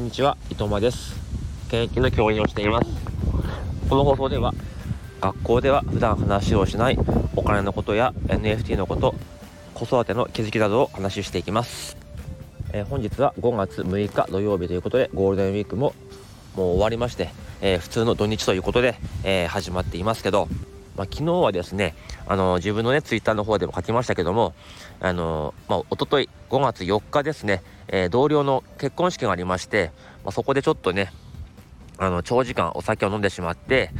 [0.00, 1.14] こんにちは伊藤間です。
[1.66, 2.86] 現役の教員をしています。
[3.90, 4.54] この放送では
[5.20, 6.98] 学校では普段話をしない
[7.36, 9.14] お金のことや NFT のこと
[9.74, 11.98] 子育ての気づきなどを話していきます、
[12.72, 15.92] えー、本日は5月6日土曜日ということでゴールデンウィークも
[16.56, 17.28] もう終わりまして、
[17.60, 20.48] えー、普通の土日ということで、えー、始まっていますけど
[21.00, 21.94] まあ、昨日はですね、
[22.26, 24.52] あの自分のね、ツイッターの方でも書きましたけども、
[25.00, 27.62] あのまあ、おととい5月4日ですね、
[27.92, 29.92] えー、同僚の結婚式がありまして、
[30.24, 31.12] まあ、そこでちょっとね、
[31.98, 33.90] あの長時間お酒を飲んでしまって、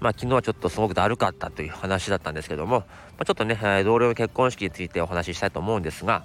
[0.00, 2.86] まあ、昨日はちょっとすごくだるかったという話だったんですけども、ま
[3.20, 6.24] あ、ちょっとねえ、同僚の結婚式についてお話ししたいと思うんですが、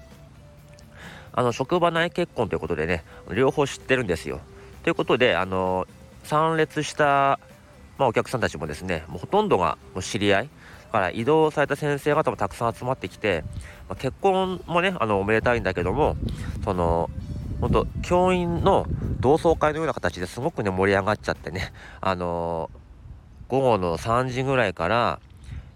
[1.33, 4.41] あの職場内結婚ということでね、両方知ってるんですよ。
[4.83, 5.87] ということで、あの
[6.23, 7.39] 参列した
[8.01, 10.49] まあ、お客さんたちもですねもうほとんどがもう知り合い
[10.91, 13.43] から移動された先生方もたくさん集まってきて、
[13.89, 16.15] まあ、結婚もねあのおめでたいんだけども
[16.63, 17.09] その
[17.59, 18.85] 本当教員の
[19.19, 25.19] 同窓会のような形ですごくね盛り上がっちゃってねあのー、午後の3時ぐらいから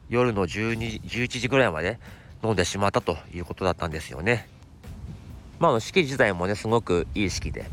[0.10, 2.00] 夜の12 11時ぐらいまで
[2.44, 4.48] 飲んでしまったということだったんですよね。
[5.58, 7.66] まあ、式自体もねすごくいい式で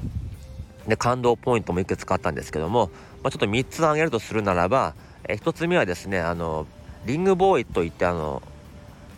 [0.86, 2.90] で感動ポイントもいくつかあったんですけども、
[3.22, 4.94] まあ、ちょっと3つ挙げるとするならば、
[5.28, 6.66] え1つ目はですねあの
[7.06, 8.42] リングボーイといってあの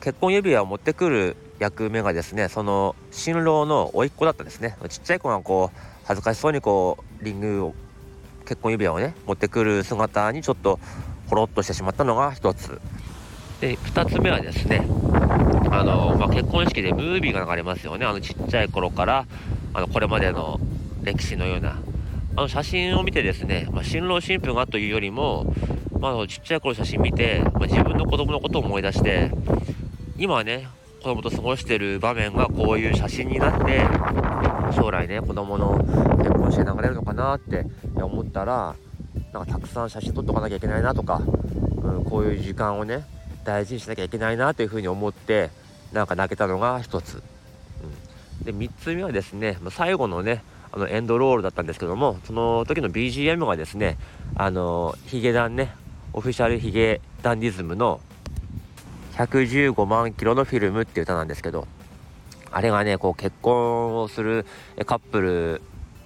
[0.01, 4.77] 結婚指輪を持ってくる役目がですねその新郎の甥っ子だったんですね。
[4.89, 7.75] ちっちゃい子がこう恥ずかしそうにこうリングを
[8.45, 10.79] 結婚指輪をね持ってくる姿にちょっと
[11.29, 12.81] ほろっとしてしまったのが1つ。
[13.61, 14.85] で2つ目はですね
[15.71, 18.05] あの、まあ、結婚式でムービーが流れますよね。
[18.05, 19.27] あのちっちゃい頃から
[19.73, 20.61] あのこれまでの
[21.03, 21.79] 歴史のような。
[22.37, 25.55] あの写真を見てですね、まあ、新郎新婦がというよりも、
[26.05, 29.31] まあ、ちっちゃい頃写真見て、まあ、自分の子供のことを思い出して
[30.19, 30.69] 今はね
[31.03, 33.81] 子供と過ごしてる場面がこういう写真になって
[34.77, 35.79] 将来ね子供の
[36.19, 38.77] 結婚して流れるのかなって思ったら
[39.33, 41.23] なんかたくさん写真撮っとかなきゃいけないなとか、
[41.83, 43.07] うん、こういう時間をね
[43.45, 45.49] 大事にしなきゃいけないなというふうに思って
[45.95, 47.23] なんか泣けたのが一つ、
[48.43, 53.97] うん、で3つ目はですね最後のねあのエンドロールだったんですけどもその時の BGM がですね
[54.37, 55.75] あのヒゲダンね
[56.17, 58.01] オフィシャルヒゲダンディズムの
[59.15, 61.67] 115万キロのフィルムっていう歌なんですけど
[62.53, 64.47] あれがねこう結婚をする
[64.87, 65.63] カップル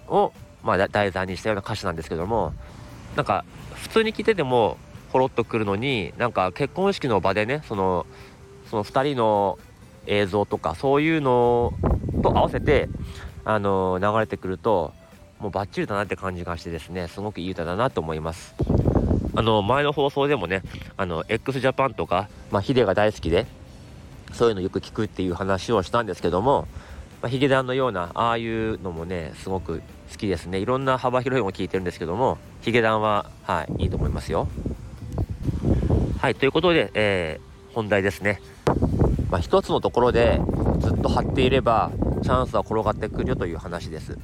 [0.09, 0.33] を、
[0.63, 2.55] まあ、題材にしたような歌詞なんですけども
[3.17, 4.79] なんか普通に聴いてても
[5.13, 8.07] ほろっとくるのになんか結婚式の場でねその
[8.71, 9.59] その2人の
[10.07, 11.75] 映像とかそういうの
[12.23, 12.89] と合わせて
[13.45, 14.95] あの流れてくると
[15.39, 18.55] もうバッチリだなって感じがしてですねすごくいい歌だなと思います。
[19.39, 20.63] あの前の放送でもね
[20.97, 23.47] あの x ジャパンとか、まあ、ヒデが大好きで
[24.33, 26.67] そういうのよく聞くっていう話をしたんですけども、
[27.23, 30.59] まあ、ヒゲダンのようなああいうのもねすごく好きですね。
[30.59, 34.49] いろんな幅広いのを聞いてるんですけどもヒゲダンははいいいと思いますよ。
[36.21, 38.43] はいということで、えー、本題ですね。
[39.31, 40.41] まあ、一つのところで
[40.81, 41.93] ずっと張っていれば
[42.25, 44.19] チャンスは転がってくるよという話です。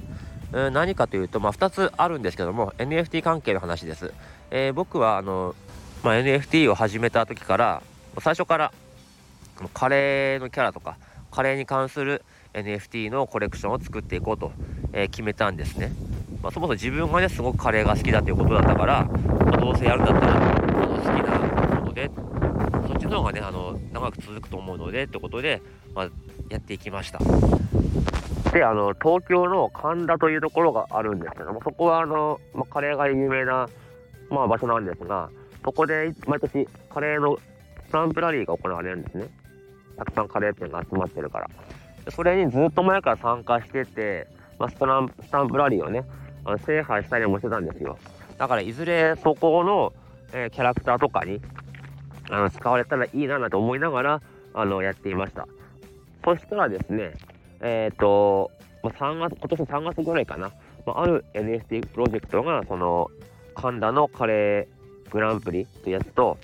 [0.55, 4.15] うん、何かというと、まあ、2つあるんですけども NFT 関係の話です。
[4.53, 5.57] えー、僕はあの、
[6.05, 7.83] まあ、NFT を始めた時から
[8.21, 8.73] 最初から
[9.75, 10.97] カレーのキャラとか
[11.33, 12.23] カレーに関する
[12.53, 14.53] NFT のコレクションを作っていこうと、
[14.93, 15.91] えー、決めたんですね。
[16.41, 22.11] まあ、そもそも自分がねすごくカレーが好きだということだったから、まあ、どうせやるんだったらあの好きなもので
[22.87, 25.63] そっちの方がねあの長く続くと思うのでってことで、
[25.95, 26.09] まあ、
[26.51, 27.19] やっていきました
[28.55, 33.69] であの東京の神田というところがあるんですけどもそこはあの、ま、カレーが有名な、
[34.31, 35.29] まあ、場所なんですが
[35.65, 37.37] そこで毎年カレーの
[37.89, 39.29] スタンプラリーが行われるんですね。
[39.97, 41.51] たくさんカレー店が集まってるから。
[42.11, 44.27] それにずっと前から参加してて、
[44.59, 46.05] まあ、スタンスタンプラリーをね
[46.45, 47.99] あの制覇したりもしてたんですよ。
[48.39, 49.93] だからいずれそこの、
[50.33, 51.41] えー、キャラクターとかに
[52.31, 54.23] あの使われたらいいななんて思いながら
[54.55, 55.49] あのやっていました。
[56.25, 57.15] そしたらですね
[57.65, 58.51] えっ、ー、と、
[58.83, 60.53] ま、3月今年3月ぐらいかな、
[60.87, 63.11] まあ、ある NFT プロジェクトがその
[63.55, 66.37] 神田のカレーグランプリというやつと、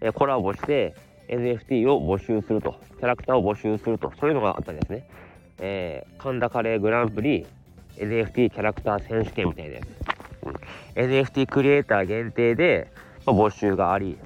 [0.00, 0.94] えー、コラボして
[1.28, 5.08] NFT を募集するとキャラクターを募集するとそういうのがあったんですね、
[5.58, 7.44] えー、神田カレーグランプリ
[7.96, 9.86] NFT キャラクター選手権みたいなやつ、
[10.46, 12.92] うん、NFT クリエイター限定で、
[13.26, 14.16] まあ、募集があり。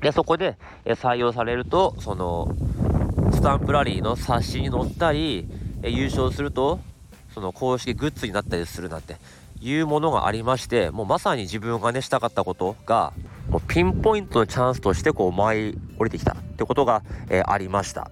[0.00, 2.54] でそこで採用されるとその
[3.32, 5.48] スタンプラリーの冊子に載ったり
[5.82, 6.80] 優勝すると
[7.34, 9.16] その公式グッズになったりするなんて
[9.60, 13.12] いうものがありましてもうまさに自分がねしたかったことが
[13.48, 16.32] もうピンポイントのチャンスとしてこう舞い降りてきた。
[16.32, 18.10] ってことが、えー、ありました、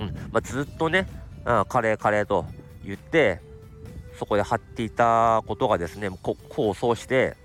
[0.00, 0.06] うん。
[0.32, 1.06] まあ、ずっとね、
[1.46, 2.44] うん、カレーカレーと
[2.84, 3.40] 言って
[4.18, 6.36] そこで貼っていたことがですねこ
[6.70, 7.36] うそうして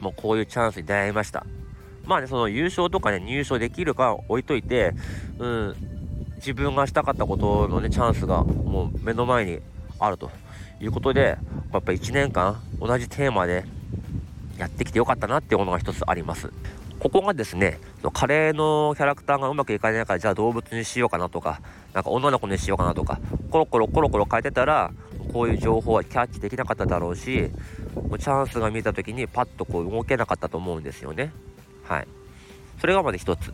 [0.00, 1.44] もうこういうチャンスに出会いました。
[2.04, 4.94] まあねその優勝とかね入賞できるか置いといて
[5.38, 5.93] うん。
[6.44, 9.60] 自分がしたかったことのねチャンスがもう目の前に
[9.98, 10.30] あると。
[10.80, 11.38] いうことで
[11.72, 13.64] やっぱ1年間同じテーマで
[14.58, 16.52] やってきてよかったなっていうものが一つあります。
[16.98, 17.78] ここがですね
[18.12, 21.60] カレーのキャラクターがうまくいかないからじゃあ動物にしようかなとか
[21.92, 23.20] なんか女の子にしようかなとか
[23.50, 24.90] コロコロコロコロ変えてたら
[25.32, 27.50] こういう情報はキャッチできなかっただろうし
[27.94, 31.32] もうチャンスが見えた時にパッとこう動けなかったと思うんですよね。
[31.84, 32.08] はい。
[32.80, 33.52] それがまず一つ。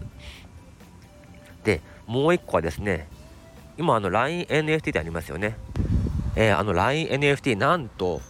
[2.10, 3.06] もう一個はですね
[3.78, 5.56] 今あの LINENFT ってありますよね。
[6.34, 8.20] えー、あの LINENFT なんと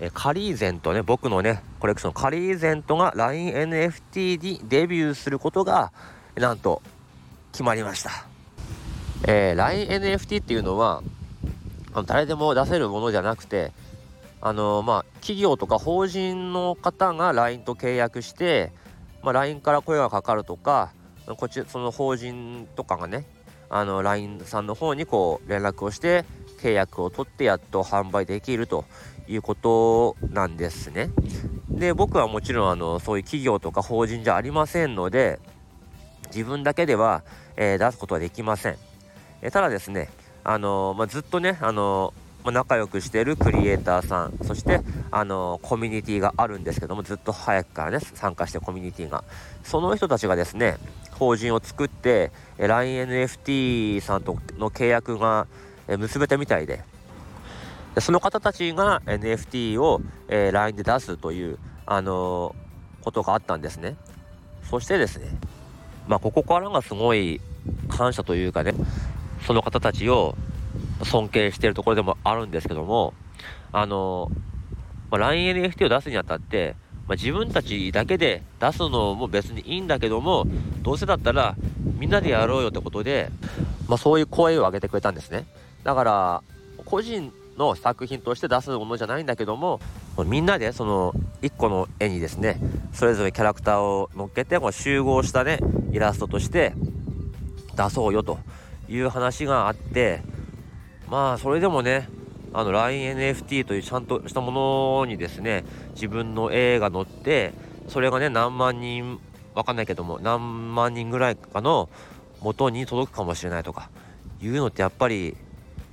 [0.00, 5.92] えカリーゼントね僕のねコレクションカリーゼントが LINENFT にデビューすることが
[6.34, 6.80] なんと
[7.52, 8.26] 決まりました、
[9.28, 11.02] えー、LINENFT っていうのは
[11.92, 13.72] あの誰でも出せるものじゃなくて
[14.40, 18.72] あの、まあ企業とか法人の方が LINE と契約して、
[19.22, 20.92] まあ、LINE から声がかかるとか
[21.34, 23.24] こっちその法人とかがね
[23.68, 26.24] あの LINE さんの方にこう連絡をして
[26.60, 28.84] 契約を取ってやっと販売できると
[29.28, 31.10] いうことなんですね。
[31.68, 35.40] で僕はもちろんあのそういう企業とか法人じゃありませんので
[36.26, 37.22] 自分だけでは、
[37.56, 38.76] えー、出すことはできません。
[39.42, 40.08] え、ただですね、
[40.44, 42.12] あのー、まあ、ずっとね、あの
[42.46, 49.24] ま、仲良くしてるクリエイターさんそして、あのコミュニティがあるんですけどもずっと早くからね参加してコミュニティが
[49.62, 50.76] その人たちがですね
[51.12, 55.46] 法人を作って LINENFT さんとの契約が
[55.88, 56.82] 結べたみたいで
[57.96, 62.54] でその方たちが NFT を、え、LINE で出すという、あの、
[63.00, 63.96] ことがあったんですね。
[64.68, 65.28] そしてですね、
[66.06, 67.40] まあ、ここからがすごい
[67.88, 68.74] 感謝というかね、
[69.46, 70.36] その方たちを
[71.04, 73.14] 尊敬しているところでもあるんですけども、
[73.72, 74.30] あの、
[75.10, 76.76] まあ、LINENFT を出すにあたって、
[77.06, 80.46] まあ、自分たちだけで出すのも別にいいんだけども、
[80.82, 81.56] どうせだったら
[81.98, 83.30] みんなでやろうよってことで、
[83.88, 85.46] まあ、そういう声を上げてくれたんですね。
[85.84, 86.42] だから、
[86.84, 89.80] 個人の作品として出すものじゃないんだけども
[90.26, 92.60] みんなでその1個の絵にですね
[92.92, 95.58] それぞれキャラクターを乗っけてこう集合したね
[95.92, 96.74] イラストとして
[97.76, 98.38] 出そうよと
[98.88, 100.22] いう話があって
[101.08, 102.08] まあそれでもね
[102.52, 105.64] あの LINENFT というちゃんとしたものにですね
[105.94, 107.52] 自分の絵が載って
[107.88, 109.20] それがね何万人
[109.54, 111.88] わかんないけども何万人ぐらいかの
[112.40, 113.90] 元に届くかもしれないとか
[114.40, 115.36] いうのってやっぱり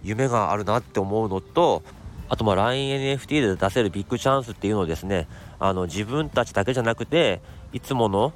[0.04, 1.84] 夢があるなって思うのと
[2.30, 5.28] あとまあ LINENFT で出せるビッグチャンスっていうのをですね
[5.60, 8.34] あの自分たちだけじゃなくていつもの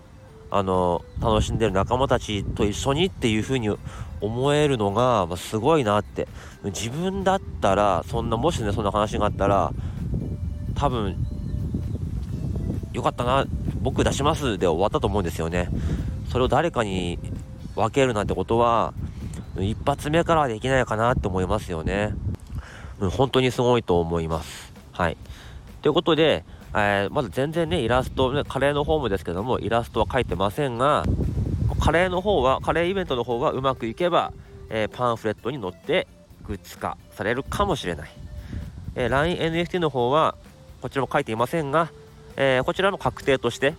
[0.49, 3.75] あの楽しんでる仲間たちと一緒にっていう風に
[4.21, 6.27] 思えるのが、まあ、すごいなって
[6.63, 9.71] 自分だったらそんなもしねそんな話があったら
[10.75, 11.17] 多分
[12.93, 13.45] よかったな
[13.81, 15.69] 僕出しますで終わったと思うんですよね
[16.29, 17.19] それを誰かに
[17.75, 18.93] 分けるなんてことは
[19.59, 22.13] 一発目からはできないかなって思いますよね。
[22.99, 24.73] 本当にすごいと思います。
[24.91, 25.17] はい。
[25.81, 26.43] ということで、
[26.79, 31.03] えー、まず全然ね、イラスト、ね、カレーの方もですけども、イラストは描いてませんが、
[31.79, 34.31] カレーの方は、カレーイベントの方がうまくいけば、
[34.69, 36.07] えー、パンフレットに載って
[36.45, 38.09] グッズ化されるかもしれない。
[38.95, 40.35] え、LINENFT の方は、
[40.81, 41.89] こちらも書いていませんが、
[42.35, 43.73] え、こちらも確定として、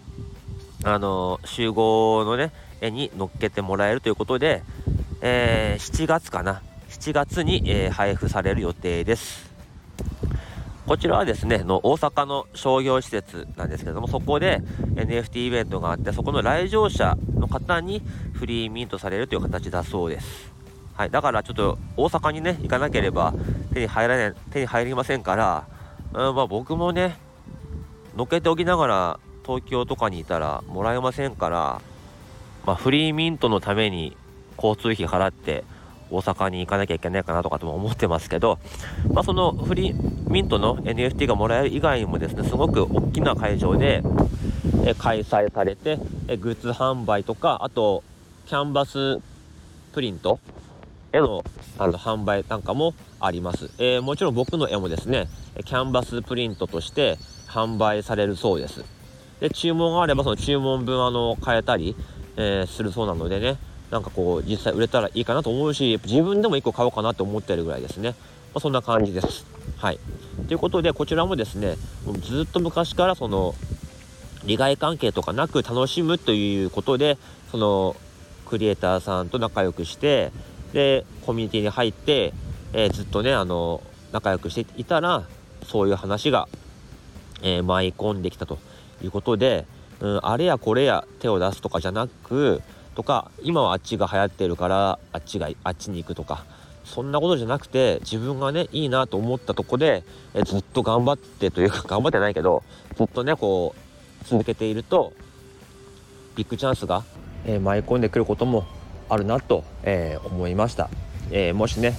[0.84, 4.62] あの集合のね、絵に載っけてもらえるということで、
[5.20, 9.47] えー、7月かな7月に、えー、配布される予定です
[10.88, 14.62] こちらはですねの大阪の商業施設なんですけどもそこで
[14.94, 18.00] NFT イベントがあってそこの来場者の方に
[18.32, 20.50] フリーミントされるという形だそうです。
[20.94, 23.34] はい、だからちょっと大阪にね行かなければ
[23.74, 25.68] 手に入らない手に入りませんから、
[26.14, 27.18] うんまあ、僕もね
[28.16, 31.82] のけておきながら東京とかにいたらもらえませんから、
[32.64, 34.16] まあ、フリーミントのために
[34.56, 35.64] 交通費払って
[36.10, 38.58] 大阪に行かなきゃいけないかなとかとも思ってますけど、
[39.12, 44.02] まあ、そのフリーミントの NFT がもらえる以外にもですねすごく大きな会場で
[44.84, 48.02] え開催されてえグッズ販売とかあと
[48.46, 49.20] キャンバス
[49.92, 50.38] プリント
[51.12, 51.44] 絵の
[51.78, 55.28] あの販売なんかもあります、えー、もちろん僕の絵もですね
[55.64, 58.84] キャンバスプリントとして販売されるそうです。
[59.40, 61.96] で注文があればその注文分あの変えたり、
[62.36, 63.56] えー、するそうなのでね
[63.90, 68.14] なんかこう実際売れたらいいかなと思うし自分でも1個買おうかなと思ってるぐらいですね、ま
[68.56, 69.46] あ、そんな感じです。
[69.76, 69.98] はい
[70.46, 71.76] ということでこちらもですね
[72.22, 73.54] ずっと昔からその
[74.44, 77.18] 利害関係とかなく楽しむということで
[77.50, 77.96] その
[78.46, 80.32] クリエイターさんと仲良くして
[80.72, 82.32] でコミュニティに入って、
[82.72, 85.24] えー、ずっとねあの仲良くしていたら
[85.64, 86.48] そういう話が、
[87.42, 88.58] えー、舞い込んできたと
[89.02, 89.66] いうことで、
[90.00, 92.62] うん、あれやこれや手を出すとかじゃなく
[92.94, 96.44] とか今はあっちが流行ってるからあっちがあっちに行くとか
[96.88, 100.02] そんなことじゃなくて自分がねいいなと思ったとこで
[100.34, 102.62] えずっと頑張ってというか 頑張ってないけど
[102.96, 103.74] ずっとねこ
[104.22, 105.12] う続けていると
[106.34, 107.04] ビッグチャンスが、
[107.44, 108.64] えー、舞い込んでくることも
[109.10, 110.88] あるなと、えー、思いました、
[111.30, 111.94] えー、もしね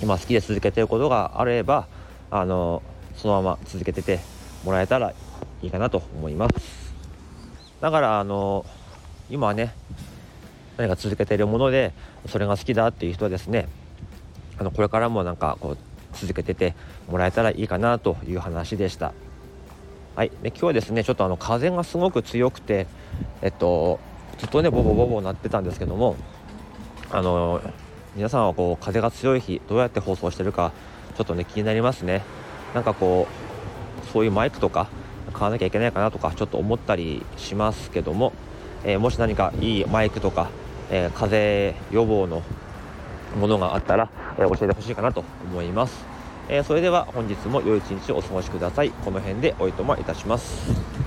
[0.00, 1.86] 今好きで続けてることがあれば
[2.30, 2.82] あの
[3.16, 4.20] そのまま続けてて
[4.64, 5.12] もらえたら
[5.62, 6.94] いいかなと思います。
[7.80, 8.64] だからあの
[9.28, 9.74] 今はね
[10.76, 11.92] 何か続けているもので
[12.28, 13.68] それが好きだっていう人はですね
[14.58, 15.78] あのこれからもなんかこう
[16.14, 16.74] 続けてて
[17.08, 19.12] もらえたらいいかなという話でした。
[20.14, 22.86] はい、で今日はですねちょっとあの風がすごく強くて
[23.42, 23.98] えっと
[24.38, 26.14] ずっとねボボボボ鳴ってたんですけども
[27.10, 27.60] あの
[28.14, 30.72] 皆さんはこう風が強い日どうやって放送してるか
[31.16, 32.22] ちょっとね気になりますね
[32.74, 34.88] なんかこうそういうマイクとか
[35.32, 38.32] 買わなきゃいけないかなとかちょっと思ったりしますけども、
[38.84, 40.48] えー、もし何かいいマイクとか、
[40.90, 42.42] えー、風予防の
[43.34, 46.04] ものがあったら、えー、教えてほしいかなと思います、
[46.48, 48.90] えそれでは本日も良い一日をお過ごしください。
[48.90, 51.03] この辺でおいとまいたします。